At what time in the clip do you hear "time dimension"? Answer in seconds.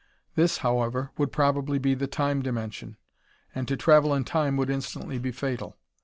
2.07-2.97